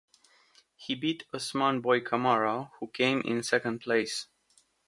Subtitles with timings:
[0.77, 4.25] He beat Usman Boie Kamara, who came in second place.